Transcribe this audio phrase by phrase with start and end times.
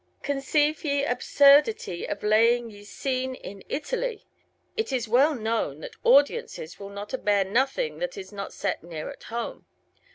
[0.23, 4.25] Conceive ye Absuerditye of laying ye Sceane in Italy,
[4.75, 9.11] it ys welle knowne that Awdiences will not abear nothyng that is not sett neare
[9.11, 9.67] at Home.